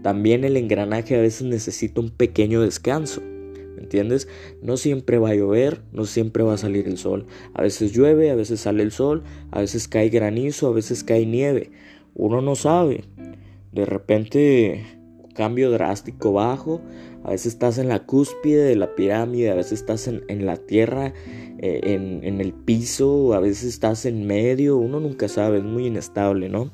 También 0.02 0.44
el 0.44 0.56
engranaje 0.56 1.16
a 1.16 1.20
veces 1.20 1.46
necesita 1.46 2.00
un 2.00 2.10
pequeño 2.10 2.60
descanso. 2.62 3.20
¿Me 3.74 3.82
entiendes? 3.82 4.28
No 4.62 4.76
siempre 4.76 5.18
va 5.18 5.30
a 5.30 5.34
llover, 5.34 5.82
no 5.92 6.04
siempre 6.04 6.44
va 6.44 6.54
a 6.54 6.58
salir 6.58 6.86
el 6.86 6.96
sol. 6.96 7.26
A 7.54 7.62
veces 7.62 7.92
llueve, 7.92 8.30
a 8.30 8.34
veces 8.34 8.60
sale 8.60 8.82
el 8.82 8.92
sol, 8.92 9.22
a 9.50 9.60
veces 9.60 9.88
cae 9.88 10.08
granizo, 10.08 10.68
a 10.68 10.72
veces 10.72 11.04
cae 11.04 11.26
nieve. 11.26 11.70
Uno 12.14 12.40
no 12.40 12.54
sabe. 12.54 13.04
De 13.72 13.84
repente, 13.84 14.84
cambio 15.34 15.70
drástico 15.70 16.32
bajo. 16.32 16.80
A 17.24 17.30
veces 17.30 17.52
estás 17.52 17.78
en 17.78 17.88
la 17.88 18.06
cúspide 18.06 18.64
de 18.64 18.76
la 18.76 18.94
pirámide, 18.94 19.50
a 19.50 19.54
veces 19.54 19.80
estás 19.80 20.08
en, 20.08 20.24
en 20.28 20.46
la 20.46 20.56
tierra 20.56 21.12
eh, 21.66 21.94
en, 21.94 22.40
el 22.42 22.52
piso, 22.52 23.32
a 23.32 23.40
veces 23.40 23.64
estás 23.64 24.04
en 24.04 24.26
medio, 24.26 24.76
uno 24.76 25.00
nunca 25.00 25.28
sabe, 25.28 25.58
es 25.58 25.64
muy 25.64 25.86
inestable, 25.86 26.50
¿no? 26.50 26.70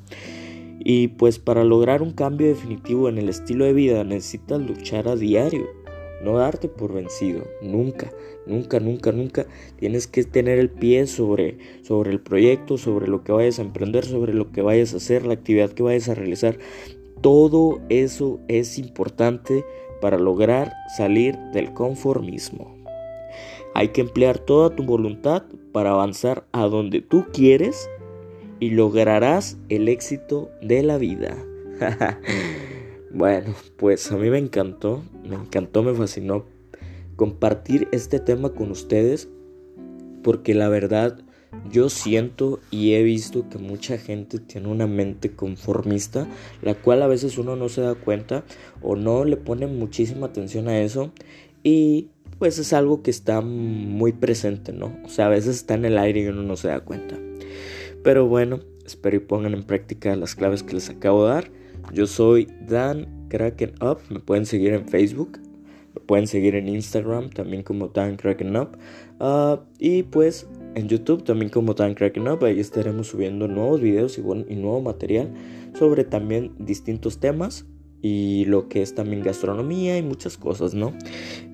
Y 0.79 1.09
pues 1.09 1.39
para 1.39 1.63
lograr 1.63 2.01
un 2.01 2.11
cambio 2.11 2.47
definitivo 2.47 3.07
en 3.07 3.17
el 3.17 3.29
estilo 3.29 3.63
de 3.63 3.71
vida 3.71 4.03
necesitas 4.03 4.59
luchar 4.59 5.07
a 5.07 5.15
diario, 5.15 5.65
no 6.25 6.37
darte 6.37 6.67
por 6.67 6.91
vencido, 6.91 7.45
nunca, 7.61 8.11
nunca, 8.45 8.81
nunca, 8.81 9.13
nunca. 9.13 9.45
Tienes 9.77 10.07
que 10.07 10.25
tener 10.25 10.59
el 10.59 10.69
pie 10.69 11.07
sobre, 11.07 11.57
sobre 11.83 12.11
el 12.11 12.19
proyecto, 12.19 12.77
sobre 12.77 13.07
lo 13.07 13.23
que 13.23 13.31
vayas 13.31 13.59
a 13.59 13.61
emprender, 13.61 14.03
sobre 14.03 14.33
lo 14.33 14.51
que 14.51 14.61
vayas 14.61 14.93
a 14.93 14.97
hacer, 14.97 15.25
la 15.25 15.35
actividad 15.35 15.71
que 15.71 15.83
vayas 15.83 16.09
a 16.09 16.15
realizar. 16.15 16.57
Todo 17.21 17.79
eso 17.89 18.39
es 18.47 18.79
importante 18.79 19.63
para 20.01 20.17
lograr 20.17 20.73
salir 20.97 21.37
del 21.53 21.73
conformismo. 21.73 22.75
Hay 23.73 23.89
que 23.89 24.01
emplear 24.01 24.39
toda 24.39 24.75
tu 24.75 24.83
voluntad 24.83 25.43
para 25.71 25.91
avanzar 25.91 26.45
a 26.51 26.63
donde 26.63 27.01
tú 27.01 27.27
quieres 27.31 27.89
y 28.59 28.71
lograrás 28.71 29.57
el 29.69 29.87
éxito 29.87 30.49
de 30.61 30.83
la 30.83 30.97
vida. 30.97 31.37
bueno, 33.13 33.53
pues 33.77 34.11
a 34.11 34.17
mí 34.17 34.29
me 34.29 34.39
encantó, 34.39 35.03
me 35.23 35.35
encantó, 35.35 35.83
me 35.83 35.93
fascinó 35.93 36.45
compartir 37.15 37.87
este 37.91 38.19
tema 38.19 38.49
con 38.49 38.71
ustedes 38.71 39.29
porque 40.23 40.53
la 40.53 40.69
verdad 40.69 41.19
yo 41.69 41.89
siento 41.89 42.59
y 42.71 42.93
he 42.93 43.03
visto 43.03 43.49
que 43.49 43.57
mucha 43.57 43.97
gente 43.97 44.39
tiene 44.39 44.67
una 44.67 44.87
mente 44.87 45.31
conformista, 45.31 46.27
la 46.61 46.75
cual 46.75 47.01
a 47.01 47.07
veces 47.07 47.37
uno 47.37 47.55
no 47.55 47.69
se 47.69 47.81
da 47.81 47.95
cuenta 47.95 48.43
o 48.81 48.95
no 48.95 49.25
le 49.25 49.37
pone 49.37 49.67
muchísima 49.67 50.27
atención 50.27 50.67
a 50.67 50.79
eso 50.79 51.11
y 51.63 52.09
pues 52.39 52.57
es 52.57 52.73
algo 52.73 53.03
que 53.03 53.11
está 53.11 53.41
muy 53.41 54.13
presente, 54.13 54.73
¿no? 54.73 54.97
O 55.05 55.09
sea, 55.09 55.27
a 55.27 55.29
veces 55.29 55.57
está 55.57 55.75
en 55.75 55.85
el 55.85 55.97
aire 55.97 56.21
y 56.21 56.27
uno 56.27 56.41
no 56.41 56.55
se 56.55 56.69
da 56.69 56.79
cuenta. 56.79 57.17
Pero 58.03 58.27
bueno, 58.27 58.61
espero 58.85 59.17
y 59.17 59.19
pongan 59.19 59.53
en 59.53 59.63
práctica 59.63 60.15
las 60.15 60.33
claves 60.35 60.63
que 60.63 60.73
les 60.73 60.89
acabo 60.89 61.25
de 61.25 61.33
dar. 61.33 61.51
Yo 61.93 62.07
soy 62.07 62.47
Dan 62.67 63.27
Kraken 63.29 63.73
Up, 63.81 63.99
me 64.09 64.19
pueden 64.19 64.45
seguir 64.45 64.73
en 64.73 64.87
Facebook, 64.87 65.39
me 65.93 66.01
pueden 66.01 66.25
seguir 66.25 66.55
en 66.55 66.67
Instagram 66.67 67.29
también 67.29 67.61
como 67.61 67.89
Dan 67.89 68.15
Kraken 68.15 68.55
Up. 68.55 68.77
Ah, 69.19 69.61
y 69.77 70.03
pues 70.03 70.47
en 70.75 70.87
YouTube 70.87 71.23
también 71.23 71.49
como 71.49 71.73
Dan 71.73 71.93
Kraken 71.93 72.27
Up, 72.27 72.43
ahí 72.43 72.59
estaremos 72.59 73.07
subiendo 73.07 73.47
nuevos 73.47 73.81
videos 73.81 74.17
y, 74.17 74.21
y 74.21 74.55
nuevo 74.55 74.81
material 74.81 75.29
sobre 75.77 76.03
también 76.03 76.53
distintos 76.59 77.19
temas 77.19 77.65
y 78.01 78.45
lo 78.45 78.67
que 78.67 78.81
es 78.81 78.95
también 78.95 79.21
gastronomía 79.21 79.97
y 79.97 80.01
muchas 80.01 80.37
cosas, 80.37 80.73
¿no? 80.73 80.93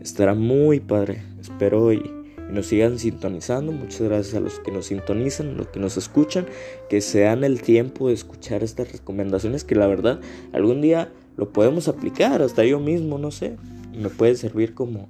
Estará 0.01 0.33
muy 0.33 0.79
padre. 0.79 1.21
Espero 1.41 1.91
y, 1.91 2.01
nos 2.49 2.67
sigan 2.67 2.97
sintonizando. 2.97 3.71
Muchas 3.71 4.01
gracias 4.01 4.35
a 4.35 4.39
los 4.39 4.59
que 4.59 4.71
nos 4.71 4.85
sintonizan, 4.85 5.57
los 5.57 5.67
que 5.67 5.79
nos 5.79 5.97
escuchan, 5.97 6.45
que 6.89 7.01
se 7.01 7.21
dan 7.21 7.43
el 7.43 7.61
tiempo 7.61 8.07
de 8.07 8.13
escuchar 8.13 8.63
estas 8.63 8.91
recomendaciones 8.91 9.63
que 9.63 9.75
la 9.75 9.87
verdad 9.87 10.19
algún 10.53 10.81
día 10.81 11.11
lo 11.35 11.51
podemos 11.51 11.87
aplicar, 11.87 12.41
hasta 12.41 12.63
yo 12.63 12.79
mismo, 12.79 13.17
no 13.17 13.31
sé. 13.31 13.57
Me 13.95 14.09
puede 14.09 14.35
servir 14.35 14.73
como, 14.73 15.09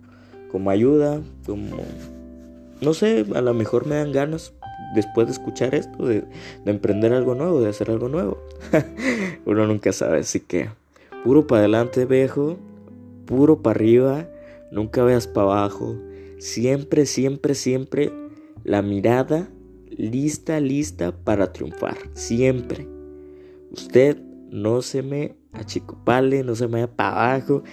como 0.51 0.69
ayuda, 0.69 1.21
como... 1.45 1.77
No 2.81 2.93
sé, 2.93 3.25
a 3.33 3.41
lo 3.41 3.53
mejor 3.53 3.85
me 3.85 3.95
dan 3.95 4.11
ganas 4.11 4.53
después 4.95 5.27
de 5.27 5.33
escuchar 5.33 5.75
esto, 5.75 6.05
de, 6.05 6.21
de 6.65 6.71
emprender 6.71 7.13
algo 7.13 7.35
nuevo, 7.35 7.61
de 7.61 7.69
hacer 7.69 7.89
algo 7.89 8.09
nuevo. 8.09 8.37
Uno 9.45 9.65
nunca 9.67 9.91
sabe, 9.91 10.19
así 10.19 10.39
que 10.39 10.69
Puro 11.27 11.45
para 11.45 11.59
adelante, 11.59 12.05
viejo. 12.05 12.57
Puro 13.25 13.61
para 13.61 13.75
arriba. 13.75 14.29
Nunca 14.71 15.03
veas 15.03 15.27
para 15.27 15.47
abajo. 15.47 15.97
Siempre, 16.39 17.05
siempre, 17.05 17.53
siempre 17.53 18.13
la 18.63 18.81
mirada 18.81 19.49
lista, 19.89 20.61
lista 20.61 21.11
para 21.11 21.51
triunfar. 21.51 21.97
Siempre. 22.13 22.87
Usted 23.71 24.17
no 24.49 24.81
se 24.81 25.01
me 25.03 25.35
achicopale, 25.51 26.43
no 26.43 26.55
se 26.55 26.67
me 26.67 26.73
vaya 26.85 26.95
para 26.95 27.33
abajo. 27.33 27.63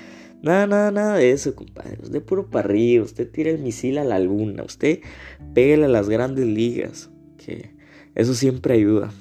Nada, 0.45 0.67
nada, 0.67 0.91
nada 0.93 1.17
de 1.17 1.33
eso, 1.33 1.57
compadre. 1.57 1.99
Usted 2.03 2.23
puro 2.23 2.49
para 2.51 2.69
arriba. 2.69 3.05
Usted 3.05 3.29
tira 3.29 3.51
el 3.51 3.59
misil 3.59 3.99
a 3.99 4.05
la 4.05 4.21
luna. 4.21 4.63
Usted 4.63 5.01
pégale 5.55 5.87
a 5.87 5.89
las 5.89 6.09
grandes 6.09 6.47
ligas. 6.47 7.11
Que 7.39 7.71
eso 8.15 8.35
siempre 8.35 8.75
ayuda. 8.75 9.13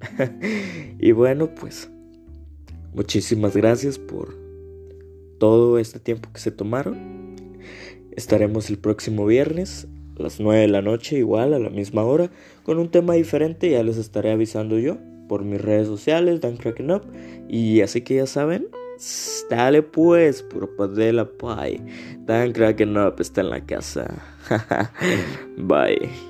y 0.98 1.12
bueno, 1.12 1.54
pues 1.54 1.90
Muchísimas 2.92 3.56
gracias 3.56 4.00
por 4.00 4.36
todo 5.38 5.78
este 5.78 6.00
tiempo 6.00 6.28
que 6.32 6.40
se 6.40 6.50
tomaron. 6.50 7.36
Estaremos 8.10 8.68
el 8.68 8.78
próximo 8.78 9.26
viernes 9.26 9.86
a 10.18 10.22
las 10.24 10.40
9 10.40 10.62
de 10.62 10.68
la 10.68 10.82
noche, 10.82 11.16
igual 11.16 11.54
a 11.54 11.60
la 11.60 11.70
misma 11.70 12.02
hora, 12.02 12.32
con 12.64 12.78
un 12.78 12.90
tema 12.90 13.14
diferente. 13.14 13.70
Ya 13.70 13.84
les 13.84 13.96
estaré 13.96 14.32
avisando 14.32 14.76
yo 14.76 14.98
por 15.28 15.44
mis 15.44 15.60
redes 15.60 15.86
sociales, 15.86 16.40
Dan 16.40 16.56
Cracking 16.56 16.90
Up. 16.90 17.02
Y 17.48 17.80
así 17.80 18.00
que 18.00 18.16
ya 18.16 18.26
saben, 18.26 18.66
dale 19.48 19.82
pues, 19.82 20.44
de 20.94 21.12
la 21.12 21.24
pie. 21.24 21.80
Dan 22.20 22.52
Cracking 22.52 22.96
Up 22.96 23.20
está 23.20 23.40
en 23.40 23.50
la 23.50 23.64
casa. 23.64 24.06
Bye. 25.56 26.29